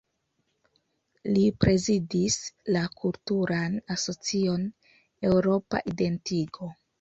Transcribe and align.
Li 1.33 1.43
prezidis 1.63 2.37
la 2.77 2.81
kulturan 3.03 3.77
asocion 3.97 4.65
Eŭropa 5.31 5.85
Identigo. 5.95 6.73